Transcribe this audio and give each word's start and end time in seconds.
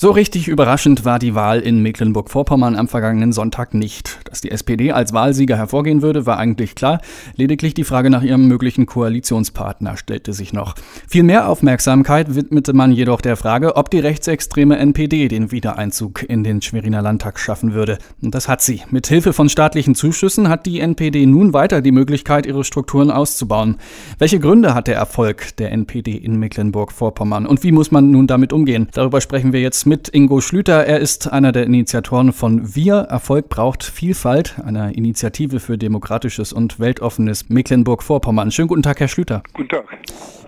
So 0.00 0.12
richtig 0.12 0.46
überraschend 0.46 1.04
war 1.04 1.18
die 1.18 1.34
Wahl 1.34 1.58
in 1.58 1.82
Mecklenburg-Vorpommern 1.82 2.76
am 2.76 2.86
vergangenen 2.86 3.32
Sonntag 3.32 3.74
nicht. 3.74 4.20
Dass 4.26 4.40
die 4.40 4.52
SPD 4.52 4.92
als 4.92 5.12
Wahlsieger 5.12 5.56
hervorgehen 5.56 6.02
würde, 6.02 6.24
war 6.24 6.38
eigentlich 6.38 6.76
klar. 6.76 7.00
Lediglich 7.34 7.74
die 7.74 7.82
Frage 7.82 8.08
nach 8.08 8.22
ihrem 8.22 8.46
möglichen 8.46 8.86
Koalitionspartner 8.86 9.96
stellte 9.96 10.34
sich 10.34 10.52
noch. 10.52 10.76
Viel 11.08 11.24
mehr 11.24 11.48
Aufmerksamkeit 11.48 12.36
widmete 12.36 12.74
man 12.74 12.92
jedoch 12.92 13.20
der 13.20 13.36
Frage, 13.36 13.74
ob 13.74 13.90
die 13.90 13.98
rechtsextreme 13.98 14.78
NPD 14.78 15.26
den 15.26 15.50
Wiedereinzug 15.50 16.22
in 16.22 16.44
den 16.44 16.62
Schweriner 16.62 17.02
Landtag 17.02 17.40
schaffen 17.40 17.74
würde. 17.74 17.98
Und 18.22 18.36
das 18.36 18.46
hat 18.46 18.62
sie. 18.62 18.82
Mit 18.92 19.08
Hilfe 19.08 19.32
von 19.32 19.48
staatlichen 19.48 19.96
Zuschüssen 19.96 20.48
hat 20.48 20.66
die 20.66 20.78
NPD 20.78 21.26
nun 21.26 21.54
weiter 21.54 21.80
die 21.82 21.90
Möglichkeit, 21.90 22.46
ihre 22.46 22.62
Strukturen 22.62 23.10
auszubauen. 23.10 23.78
Welche 24.18 24.38
Gründe 24.38 24.74
hat 24.74 24.86
der 24.86 24.94
Erfolg 24.94 25.56
der 25.56 25.72
NPD 25.72 26.12
in 26.12 26.36
Mecklenburg-Vorpommern? 26.36 27.46
Und 27.46 27.64
wie 27.64 27.72
muss 27.72 27.90
man 27.90 28.12
nun 28.12 28.28
damit 28.28 28.52
umgehen? 28.52 28.86
Darüber 28.92 29.20
sprechen 29.20 29.52
wir 29.52 29.60
jetzt 29.60 29.87
mit 29.88 30.08
Ingo 30.08 30.40
Schlüter. 30.40 30.84
Er 30.84 31.00
ist 31.00 31.32
einer 31.32 31.50
der 31.50 31.64
Initiatoren 31.64 32.32
von 32.32 32.76
Wir. 32.76 32.96
Erfolg 32.96 33.48
braucht 33.48 33.82
Vielfalt, 33.82 34.58
einer 34.62 34.94
Initiative 34.94 35.60
für 35.60 35.78
demokratisches 35.78 36.52
und 36.52 36.78
weltoffenes 36.78 37.48
Mecklenburg-Vorpommern. 37.48 38.50
Schönen 38.50 38.68
guten 38.68 38.82
Tag, 38.82 39.00
Herr 39.00 39.08
Schlüter. 39.08 39.42
Guten 39.54 39.70
Tag. 39.70 39.86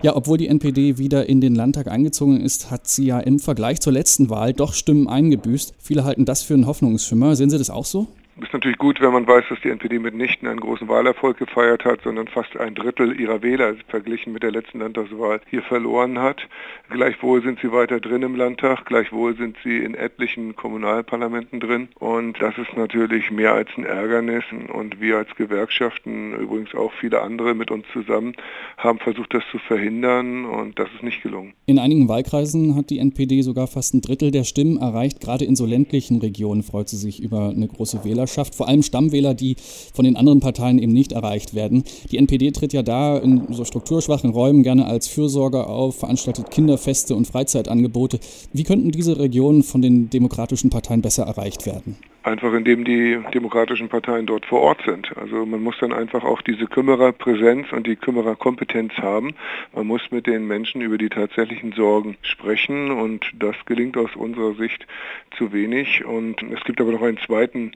Ja, 0.03 0.15
obwohl 0.15 0.37
die 0.37 0.47
NPD 0.47 0.99
wieder 0.99 1.27
in 1.27 1.41
den 1.41 1.55
Landtag 1.55 1.87
eingezogen 1.87 2.39
ist, 2.39 2.69
hat 2.69 2.87
sie 2.87 3.05
ja 3.07 3.19
im 3.19 3.39
Vergleich 3.39 3.81
zur 3.81 3.93
letzten 3.93 4.29
Wahl 4.29 4.53
doch 4.53 4.73
Stimmen 4.73 5.07
eingebüßt. 5.07 5.73
Viele 5.79 6.03
halten 6.03 6.25
das 6.25 6.43
für 6.43 6.53
einen 6.53 6.67
Hoffnungsschimmer. 6.67 7.35
Sehen 7.35 7.49
Sie 7.49 7.57
das 7.57 7.71
auch 7.71 7.85
so? 7.85 8.07
Ist 8.39 8.53
natürlich 8.53 8.77
gut, 8.77 9.01
wenn 9.01 9.11
man 9.11 9.27
weiß, 9.27 9.45
dass 9.49 9.59
die 9.61 9.69
NPD 9.69 9.99
mitnichten 9.99 10.47
einen 10.47 10.59
großen 10.59 10.87
Wahlerfolg 10.87 11.37
gefeiert 11.37 11.83
hat, 11.83 12.01
sondern 12.03 12.27
fast 12.27 12.57
ein 12.57 12.75
Drittel 12.75 13.19
ihrer 13.19 13.41
Wähler 13.41 13.75
verglichen 13.89 14.31
mit 14.31 14.43
der 14.43 14.51
letzten 14.51 14.79
Landtagswahl 14.79 15.41
hier 15.49 15.61
verloren 15.63 16.19
hat. 16.19 16.47
Gleichwohl 16.89 17.41
sind 17.41 17.59
sie 17.59 17.71
weiter 17.71 17.99
drin 17.99 18.21
im 18.21 18.35
Landtag, 18.35 18.85
gleichwohl 18.85 19.35
sind 19.35 19.57
sie 19.63 19.77
in 19.77 19.95
etlichen 19.95 20.55
Kommunalparlamenten 20.55 21.59
drin 21.59 21.89
und 21.99 22.41
das 22.41 22.57
ist 22.57 22.75
natürlich 22.75 23.31
mehr 23.31 23.53
als 23.53 23.69
ein 23.77 23.85
Ärgernis 23.85 24.43
und 24.73 25.01
wir 25.01 25.17
als 25.17 25.35
Gewerkschaften, 25.35 26.33
übrigens 26.33 26.73
auch 26.73 26.91
viele 26.93 27.21
andere 27.21 27.53
mit 27.53 27.69
uns 27.69 27.85
zusammen, 27.91 28.33
haben 28.77 28.99
versucht, 28.99 29.33
das 29.33 29.43
zu 29.51 29.57
verhindern 29.59 30.45
und 30.45 30.79
das 30.79 30.87
ist 30.95 31.03
nicht 31.03 31.21
gelungen. 31.21 31.53
In 31.65 31.79
einigen 31.79 32.07
Wahlkreisen 32.07 32.75
hat 32.75 32.89
die 32.89 32.99
NPD 32.99 33.41
sogar 33.41 33.67
fast 33.67 33.93
ein 33.93 34.01
Drittel 34.01 34.31
der 34.31 34.45
Stimmen 34.45 34.77
erreicht. 34.77 35.19
Gerade 35.19 35.45
in 35.45 35.55
so 35.55 35.65
ländlichen 35.65 36.19
Regionen 36.19 36.63
freut 36.63 36.89
sie 36.89 36.97
sich 36.97 37.21
über 37.21 37.49
eine 37.49 37.67
große 37.67 38.03
Wählerschaft. 38.03 38.20
Wählerschaft, 38.21 38.55
vor 38.55 38.67
allem 38.67 38.83
Stammwähler, 38.83 39.33
die 39.33 39.55
von 39.93 40.05
den 40.05 40.15
anderen 40.15 40.39
Parteien 40.39 40.77
eben 40.77 40.93
nicht 40.93 41.11
erreicht 41.11 41.53
werden. 41.55 41.83
Die 42.11 42.17
NPD 42.17 42.51
tritt 42.51 42.73
ja 42.73 42.83
da 42.83 43.17
in 43.17 43.51
so 43.51 43.65
strukturschwachen 43.65 44.29
Räumen 44.29 44.63
gerne 44.63 44.85
als 44.85 45.07
Fürsorger 45.07 45.67
auf, 45.67 45.97
veranstaltet 45.97 46.51
Kinderfeste 46.51 47.15
und 47.15 47.25
Freizeitangebote. 47.25 48.19
Wie 48.53 48.63
könnten 48.63 48.91
diese 48.91 49.17
Regionen 49.17 49.63
von 49.63 49.81
den 49.81 50.09
demokratischen 50.09 50.69
Parteien 50.69 51.01
besser 51.01 51.23
erreicht 51.23 51.65
werden? 51.65 51.95
Einfach 52.23 52.53
indem 52.53 52.85
die 52.85 53.19
demokratischen 53.33 53.89
Parteien 53.89 54.27
dort 54.27 54.45
vor 54.45 54.61
Ort 54.61 54.83
sind. 54.85 55.11
Also 55.17 55.43
man 55.45 55.63
muss 55.63 55.79
dann 55.79 55.91
einfach 55.91 56.23
auch 56.23 56.41
diese 56.43 56.67
Kümmererpräsenz 56.67 57.71
und 57.71 57.87
die 57.87 57.95
Kümmererkompetenz 57.95 58.93
haben. 58.97 59.33
Man 59.73 59.87
muss 59.87 60.11
mit 60.11 60.27
den 60.27 60.45
Menschen 60.45 60.81
über 60.81 60.99
die 60.99 61.09
tatsächlichen 61.09 61.71
Sorgen 61.71 62.17
sprechen 62.21 62.91
und 62.91 63.25
das 63.33 63.55
gelingt 63.65 63.97
aus 63.97 64.15
unserer 64.15 64.53
Sicht 64.53 64.85
zu 65.35 65.51
wenig. 65.51 66.05
Und 66.05 66.43
es 66.43 66.63
gibt 66.63 66.79
aber 66.79 66.91
noch 66.91 67.01
einen 67.01 67.17
zweiten, 67.17 67.71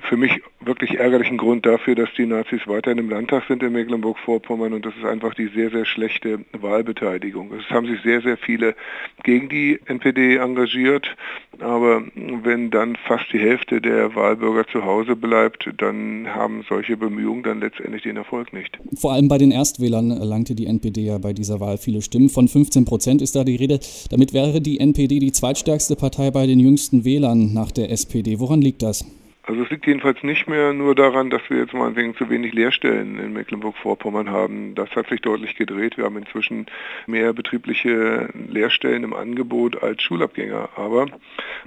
für 0.00 0.16
mich 0.16 0.40
wirklich 0.60 0.98
ärgerlichen 0.98 1.36
Grund 1.36 1.66
dafür, 1.66 1.96
dass 1.96 2.12
die 2.16 2.26
Nazis 2.26 2.60
weiterhin 2.66 2.98
im 2.98 3.10
Landtag 3.10 3.44
sind 3.48 3.62
in 3.62 3.72
Mecklenburg-Vorpommern 3.72 4.72
und 4.72 4.86
das 4.86 4.94
ist 4.96 5.04
einfach 5.04 5.34
die 5.34 5.48
sehr, 5.48 5.70
sehr 5.70 5.84
schlechte 5.84 6.44
Wahlbeteiligung. 6.52 7.52
Es 7.54 7.68
haben 7.70 7.86
sich 7.86 8.00
sehr, 8.02 8.20
sehr 8.20 8.36
viele 8.36 8.76
gegen 9.24 9.48
die 9.48 9.80
NPD 9.86 10.36
engagiert, 10.36 11.16
aber 11.58 12.04
wenn 12.14 12.70
dann 12.70 12.96
fast 12.96 13.32
die 13.32 13.40
Hälfte 13.40 13.79
der 13.82 14.14
Wahlbürger 14.14 14.66
zu 14.66 14.84
Hause 14.84 15.16
bleibt, 15.16 15.68
dann 15.78 16.26
haben 16.28 16.64
solche 16.68 16.96
Bemühungen 16.96 17.42
dann 17.42 17.60
letztendlich 17.60 18.02
den 18.02 18.16
Erfolg 18.16 18.52
nicht. 18.52 18.78
Vor 18.96 19.12
allem 19.12 19.28
bei 19.28 19.38
den 19.38 19.50
Erstwählern 19.50 20.10
erlangte 20.10 20.54
die 20.54 20.66
NPD 20.66 21.02
ja 21.02 21.18
bei 21.18 21.32
dieser 21.32 21.60
Wahl 21.60 21.78
viele 21.78 22.02
Stimmen. 22.02 22.28
Von 22.28 22.48
15 22.48 22.84
Prozent 22.84 23.22
ist 23.22 23.36
da 23.36 23.44
die 23.44 23.56
Rede. 23.56 23.80
Damit 24.10 24.32
wäre 24.32 24.60
die 24.60 24.80
NPD 24.80 25.18
die 25.18 25.32
zweitstärkste 25.32 25.96
Partei 25.96 26.30
bei 26.30 26.46
den 26.46 26.60
jüngsten 26.60 27.04
Wählern 27.04 27.52
nach 27.52 27.70
der 27.70 27.90
SPD. 27.90 28.38
Woran 28.38 28.62
liegt 28.62 28.82
das? 28.82 29.04
Also 29.42 29.62
es 29.62 29.70
liegt 29.70 29.86
jedenfalls 29.86 30.22
nicht 30.22 30.48
mehr 30.48 30.72
nur 30.72 30.94
daran, 30.94 31.30
dass 31.30 31.42
wir 31.48 31.58
jetzt 31.58 31.72
mal 31.72 31.96
wegen 31.96 32.14
zu 32.14 32.28
wenig 32.28 32.52
Lehrstellen 32.52 33.18
in 33.18 33.32
Mecklenburg-Vorpommern 33.32 34.30
haben. 34.30 34.74
Das 34.74 34.90
hat 34.90 35.08
sich 35.08 35.22
deutlich 35.22 35.56
gedreht. 35.56 35.96
Wir 35.96 36.04
haben 36.04 36.18
inzwischen 36.18 36.66
mehr 37.06 37.32
betriebliche 37.32 38.28
Lehrstellen 38.48 39.02
im 39.02 39.14
Angebot 39.14 39.82
als 39.82 40.02
Schulabgänger. 40.02 40.68
Aber 40.76 41.06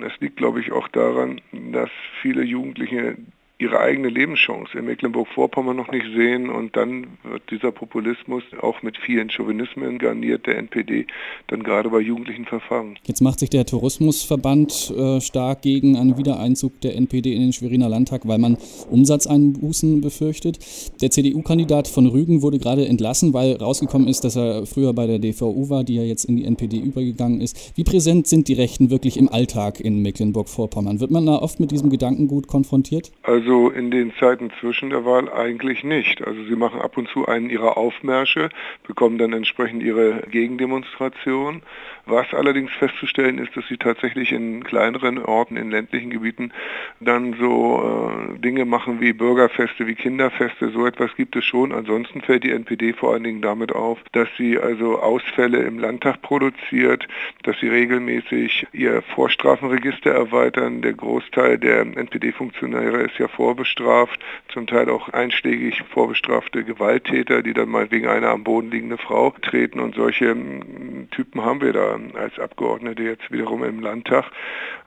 es 0.06 0.20
liegt, 0.20 0.38
glaube 0.38 0.60
ich, 0.60 0.72
auch 0.72 0.88
daran, 0.88 1.42
dass 1.52 1.90
viele 2.22 2.44
Jugendliche 2.44 3.18
ihre 3.64 3.80
eigene 3.80 4.10
Lebenschance 4.10 4.78
in 4.78 4.86
Mecklenburg-Vorpommern 4.86 5.76
noch 5.76 5.90
nicht 5.90 6.06
sehen 6.14 6.50
und 6.50 6.76
dann 6.76 7.08
wird 7.24 7.50
dieser 7.50 7.72
Populismus 7.72 8.44
auch 8.62 8.82
mit 8.84 8.98
vielen 8.98 9.30
Chauvinismen 9.30 10.00
garniert 10.00 10.46
der 10.46 10.58
NPD 10.58 11.08
dann 11.48 11.64
gerade 11.64 11.90
bei 11.90 12.00
Jugendlichen 12.00 12.44
verfangen. 12.46 13.00
Jetzt 13.06 13.22
macht 13.22 13.40
sich 13.40 13.50
der 13.50 13.66
Tourismusverband 13.66 14.94
äh, 14.96 15.22
stark 15.22 15.62
gegen 15.62 15.96
einen 15.96 16.18
Wiedereinzug 16.18 16.82
der 16.82 16.96
NPD 16.98 17.34
in 17.34 17.42
den 17.42 17.54
Schweriner 17.54 17.88
Landtag, 17.88 18.28
weil 18.28 18.38
man 18.38 18.58
Umsatzeinbußen 18.92 20.02
befürchtet. 20.02 20.60
Der 21.02 21.10
CDU-Kandidat 21.10 21.88
von 21.88 22.08
Rügen 22.08 22.42
wurde 22.42 22.60
gerade 22.60 22.86
entlassen, 22.86 23.34
weil 23.34 23.56
rausgekommen 23.56 24.10
ist, 24.10 24.26
dass 24.26 24.36
er 24.36 24.66
früher 24.66 24.92
bei 24.94 25.08
der 25.08 25.20
DVU 25.20 25.70
war, 25.70 25.86
die 25.86 25.96
ja 25.96 26.04
jetzt 26.04 26.26
in 26.26 26.36
die 26.36 26.44
NPD 26.44 26.80
übergegangen 26.80 27.40
ist. 27.40 27.78
Wie 27.78 27.86
präsent 27.86 28.28
sind 28.28 28.50
die 28.50 28.54
Rechten 28.56 28.90
wirklich 28.90 29.16
im 29.16 29.30
Alltag 29.30 29.80
in 29.80 30.02
Mecklenburg-Vorpommern? 30.02 31.00
Wird 31.00 31.12
man 31.12 31.26
da 31.26 31.38
oft 31.38 31.62
mit 31.62 31.72
diesem 31.72 31.90
Gedankengut 31.90 32.48
konfrontiert? 32.48 33.12
Also 33.24 33.53
so 33.54 33.70
in 33.70 33.92
den 33.92 34.12
Zeiten 34.16 34.52
zwischen 34.60 34.90
der 34.90 35.06
Wahl 35.06 35.32
eigentlich 35.32 35.84
nicht. 35.84 36.26
Also 36.26 36.44
sie 36.46 36.56
machen 36.56 36.82
ab 36.82 36.98
und 36.98 37.08
zu 37.10 37.28
einen 37.28 37.52
ihrer 37.52 37.78
Aufmärsche, 37.78 38.50
bekommen 38.88 39.20
dann 39.20 39.32
entsprechend 39.32 39.84
ihre 39.84 40.24
Gegendemonstration. 40.32 41.62
Was 42.06 42.34
allerdings 42.34 42.72
festzustellen 42.72 43.38
ist, 43.38 43.56
dass 43.56 43.66
sie 43.68 43.78
tatsächlich 43.78 44.32
in 44.32 44.64
kleineren 44.64 45.20
Orten, 45.24 45.56
in 45.56 45.70
ländlichen 45.72 46.10
Gebieten 46.10 46.52
dann 47.00 47.36
so 47.40 48.34
äh, 48.36 48.40
Dinge 48.40 48.66
machen 48.66 49.00
wie 49.00 49.14
Bürgerfeste, 49.14 49.86
wie 49.88 49.96
Kinderfeste. 49.96 50.72
So 50.72 50.86
etwas 50.88 51.16
gibt 51.16 51.36
es 51.36 51.46
schon. 51.46 51.72
Ansonsten 51.72 52.22
fällt 52.22 52.44
die 52.44 52.52
NPD 52.52 52.94
vor 52.94 53.14
allen 53.14 53.24
Dingen 53.24 53.42
damit 53.42 53.72
auf, 53.72 54.00
dass 54.14 54.28
sie 54.38 54.58
also 54.58 55.00
Ausfälle 55.00 55.60
im 55.60 55.78
Landtag 55.78 56.22
produziert, 56.24 57.08
dass 57.44 57.58
sie 57.60 57.70
regelmäßig 57.70 58.68
ihr 58.74 59.04
Vorstrafenregister 59.14 60.12
erweitern. 60.12 60.82
Der 60.82 60.94
Großteil 60.94 61.60
der 61.60 61.82
NPD-Funktionäre 61.82 62.98
ist 63.04 63.18
ja 63.20 63.28
vorbestraft, 63.36 64.20
zum 64.52 64.68
Teil 64.68 64.90
auch 64.90 65.10
einschlägig 65.10 65.84
vorbestrafte 65.94 66.64
Gewalttäter, 66.64 67.42
die 67.44 67.54
dann 67.54 67.70
mal 67.70 67.92
wegen 67.92 68.08
einer 68.08 68.30
am 68.30 68.44
Boden 68.44 68.72
liegende 68.72 68.98
Frau 68.98 69.34
treten 69.42 69.80
und 69.80 69.96
solche 69.96 70.32
hm, 70.32 71.10
Typen 71.12 71.44
haben 71.44 71.62
wir 71.62 71.74
da 71.74 72.00
als 72.16 72.40
Abgeordnete 72.40 73.04
jetzt 73.04 73.32
wiederum 73.32 73.64
im 73.64 73.80
Landtag. 73.80 74.32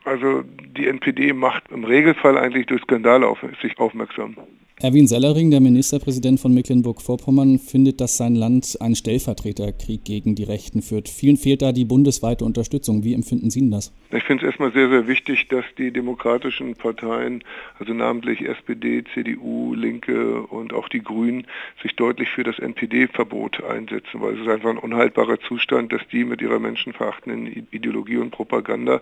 Also 0.05 0.43
die 0.43 0.87
NPD 0.87 1.33
macht 1.33 1.65
im 1.71 1.85
Regelfall 1.85 2.39
eigentlich 2.39 2.67
durch 2.67 2.83
Skandale 2.83 3.27
auf 3.27 3.39
sich 3.61 3.79
aufmerksam. 3.79 4.37
Erwin 4.79 5.07
Sellering, 5.07 5.51
der 5.51 5.63
Ministerpräsident 5.63 6.39
von 6.39 6.53
Mecklenburg-Vorpommern, 6.53 7.59
findet, 7.59 7.99
dass 7.99 8.19
sein 8.19 8.35
Land 8.35 8.77
einen 8.79 8.95
Stellvertreterkrieg 8.95 10.05
gegen 10.05 10.35
die 10.35 10.45
Rechten 10.45 10.83
führt. 10.83 11.09
Vielen 11.09 11.39
fehlt 11.39 11.63
da 11.63 11.73
die 11.73 11.87
bundesweite 11.87 12.45
Unterstützung. 12.45 13.03
Wie 13.03 13.15
empfinden 13.15 13.49
Sie 13.49 13.71
das? 13.71 13.95
Ich 14.11 14.25
finde 14.25 14.45
es 14.45 14.51
erstmal 14.51 14.73
sehr, 14.73 14.91
sehr 14.91 15.09
wichtig, 15.09 15.49
dass 15.49 15.65
die 15.79 15.93
demokratischen 15.93 16.75
Parteien, 16.75 17.43
also 17.79 17.95
namentlich 17.95 18.47
SPD, 18.47 19.03
CDU, 19.15 19.73
Linke 19.73 20.43
und 20.43 20.75
auch 20.75 20.91
die 20.91 21.03
Grünen, 21.03 21.47
sich 21.83 21.97
deutlich 21.97 22.29
für 22.29 22.45
das 22.45 22.59
NPD-Verbot 22.59 23.65
einsetzen, 23.65 24.21
weil 24.21 24.35
es 24.35 24.41
ist 24.41 24.49
einfach 24.49 24.69
ein 24.69 24.77
unhaltbarer 24.77 25.41
Zustand, 25.41 25.91
dass 25.91 26.03
die 26.13 26.25
mit 26.25 26.43
ihrer 26.43 26.59
menschenverachtenden 26.59 27.67
Ideologie 27.71 28.19
und 28.19 28.31
Propaganda 28.31 29.01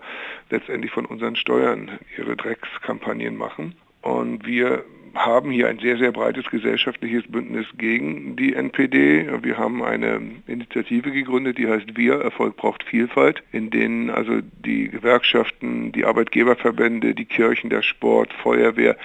letztendlich 0.50 0.92
von 0.92 1.04
unseren 1.04 1.34
Steuern 1.34 1.98
ihre 2.16 2.36
Dreckskampagnen 2.36 3.36
machen. 3.36 3.74
Und 4.02 4.46
wir 4.46 4.84
haben 5.14 5.50
hier 5.50 5.68
ein 5.68 5.78
sehr, 5.78 5.96
sehr 5.96 6.12
breites 6.12 6.44
gesellschaftliches 6.50 7.24
Bündnis 7.28 7.66
gegen 7.78 8.36
die 8.36 8.54
NPD. 8.54 9.26
Wir 9.42 9.58
haben 9.58 9.82
eine 9.82 10.20
Initiative 10.46 11.10
gegründet, 11.10 11.58
die 11.58 11.68
heißt 11.68 11.96
Wir, 11.96 12.14
Erfolg 12.14 12.56
braucht 12.56 12.82
Vielfalt, 12.84 13.42
in 13.52 13.70
denen 13.70 14.10
also 14.10 14.40
die 14.64 14.88
Gewerkschaften, 14.88 15.92
die 15.92 16.04
Arbeitgeberverbände, 16.04 17.14
die 17.14 17.24
Kirchen, 17.24 17.70
der 17.70 17.82
Sport, 17.82 18.32
Feuerwehr, 18.32 18.96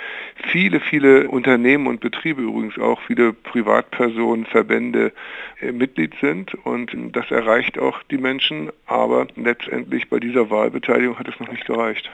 viele, 0.52 0.80
viele 0.80 1.30
Unternehmen 1.30 1.88
und 1.88 2.00
Betriebe 2.00 2.42
übrigens 2.42 2.78
auch, 2.78 3.00
viele 3.02 3.34
Privatpersonen, 3.34 4.46
Verbände 4.46 5.14
äh, 5.62 5.72
Mitglied 5.72 6.14
sind. 6.22 6.54
Und 6.66 6.92
das 7.14 7.30
erreicht 7.32 7.78
auch 7.78 8.02
die 8.04 8.18
Menschen, 8.18 8.70
aber 8.86 9.28
letztendlich 9.36 10.10
bei 10.10 10.20
dieser 10.20 10.50
Wahlbeteiligung 10.50 11.20
hat 11.20 11.28
es 11.28 11.40
noch 11.40 11.52
nicht 11.52 11.66
gereicht. 11.66 12.10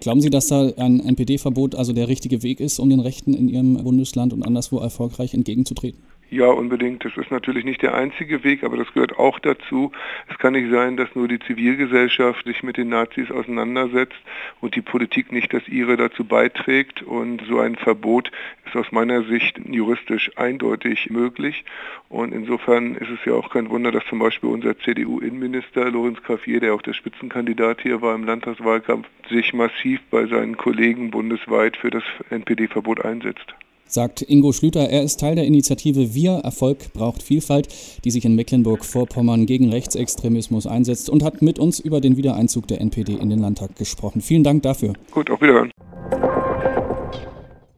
Glauben 0.00 0.20
Sie, 0.20 0.30
dass 0.30 0.48
da 0.48 0.70
ein 0.76 1.00
NPD-Verbot 1.00 1.74
also 1.74 1.92
der 1.92 2.08
richtige 2.08 2.42
Weg 2.42 2.60
ist, 2.60 2.78
um 2.78 2.90
den 2.90 3.00
Rechten 3.00 3.23
in 3.32 3.48
Ihrem 3.48 3.82
Bundesland 3.82 4.32
und 4.32 4.42
anderswo 4.42 4.78
erfolgreich 4.78 5.32
entgegenzutreten? 5.32 6.02
Ja, 6.34 6.46
unbedingt. 6.46 7.04
Das 7.04 7.16
ist 7.16 7.30
natürlich 7.30 7.64
nicht 7.64 7.80
der 7.82 7.94
einzige 7.94 8.42
Weg, 8.42 8.64
aber 8.64 8.76
das 8.76 8.92
gehört 8.92 9.16
auch 9.16 9.38
dazu. 9.38 9.92
Es 10.28 10.36
kann 10.36 10.54
nicht 10.54 10.68
sein, 10.68 10.96
dass 10.96 11.14
nur 11.14 11.28
die 11.28 11.38
Zivilgesellschaft 11.38 12.44
sich 12.44 12.64
mit 12.64 12.76
den 12.76 12.88
Nazis 12.88 13.30
auseinandersetzt 13.30 14.18
und 14.60 14.74
die 14.74 14.82
Politik 14.82 15.30
nicht 15.30 15.54
das 15.54 15.68
ihre 15.68 15.96
dazu 15.96 16.24
beiträgt. 16.24 17.04
Und 17.04 17.40
so 17.48 17.60
ein 17.60 17.76
Verbot 17.76 18.32
ist 18.66 18.74
aus 18.74 18.90
meiner 18.90 19.22
Sicht 19.22 19.60
juristisch 19.64 20.32
eindeutig 20.34 21.08
möglich. 21.08 21.64
Und 22.08 22.34
insofern 22.34 22.96
ist 22.96 23.10
es 23.10 23.24
ja 23.24 23.34
auch 23.34 23.50
kein 23.50 23.70
Wunder, 23.70 23.92
dass 23.92 24.04
zum 24.06 24.18
Beispiel 24.18 24.50
unser 24.50 24.76
CDU-Innenminister 24.76 25.88
Lorenz 25.88 26.20
Cafier, 26.24 26.58
der 26.58 26.74
auch 26.74 26.82
der 26.82 26.94
Spitzenkandidat 26.94 27.80
hier 27.80 28.02
war 28.02 28.12
im 28.12 28.24
Landtagswahlkampf, 28.24 29.06
sich 29.28 29.54
massiv 29.54 30.00
bei 30.10 30.26
seinen 30.26 30.56
Kollegen 30.56 31.12
bundesweit 31.12 31.76
für 31.76 31.90
das 31.90 32.02
NPD-Verbot 32.30 33.04
einsetzt 33.04 33.54
sagt 33.86 34.22
Ingo 34.22 34.52
Schlüter. 34.52 34.88
Er 34.88 35.02
ist 35.02 35.20
Teil 35.20 35.34
der 35.34 35.44
Initiative 35.44 36.14
Wir 36.14 36.32
Erfolg 36.32 36.92
braucht 36.92 37.22
Vielfalt, 37.22 37.68
die 38.04 38.10
sich 38.10 38.24
in 38.24 38.34
Mecklenburg-Vorpommern 38.34 39.46
gegen 39.46 39.70
Rechtsextremismus 39.70 40.66
einsetzt 40.66 41.10
und 41.10 41.22
hat 41.22 41.42
mit 41.42 41.58
uns 41.58 41.78
über 41.80 42.00
den 42.00 42.16
Wiedereinzug 42.16 42.66
der 42.68 42.80
NPD 42.80 43.14
in 43.14 43.30
den 43.30 43.38
Landtag 43.38 43.76
gesprochen. 43.76 44.20
Vielen 44.20 44.44
Dank 44.44 44.62
dafür. 44.62 44.94
Gut, 45.10 45.30
auf 45.30 45.40
Wiederhören. 45.40 45.70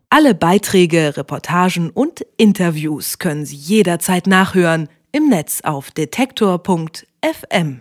Alle 0.08 0.34
Beiträge, 0.34 1.16
Reportagen 1.16 1.90
und 1.90 2.24
Interviews 2.36 3.18
können 3.18 3.44
Sie 3.44 3.56
jederzeit 3.56 4.26
nachhören 4.26 4.88
im 5.12 5.28
Netz 5.28 5.60
auf 5.62 5.90
detektor.fm. 5.90 7.80